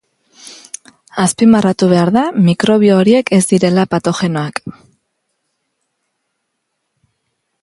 Azpimarratu 1.23 1.89
behar 1.91 2.11
da 2.15 2.23
mikrobio 2.47 2.97
horiek 3.03 3.31
ez 3.39 3.41
direla 3.53 3.87
patogenoak. 3.95 4.61